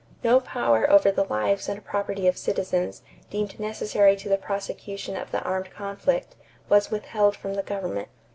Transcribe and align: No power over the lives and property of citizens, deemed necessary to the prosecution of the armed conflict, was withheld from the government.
No 0.23 0.39
power 0.39 0.89
over 0.89 1.11
the 1.11 1.25
lives 1.25 1.69
and 1.69 1.85
property 1.85 2.25
of 2.25 2.35
citizens, 2.35 3.03
deemed 3.29 3.59
necessary 3.59 4.15
to 4.15 4.29
the 4.29 4.35
prosecution 4.37 5.15
of 5.15 5.29
the 5.29 5.43
armed 5.43 5.69
conflict, 5.69 6.33
was 6.69 6.89
withheld 6.89 7.35
from 7.37 7.53
the 7.53 7.61
government. 7.61 8.07